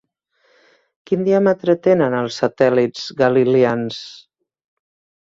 [1.09, 4.05] Quin diàmetre tenen els satèl·lits galileans?